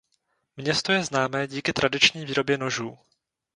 [0.57, 2.97] Město je známé díky tradiční výrobě nožů.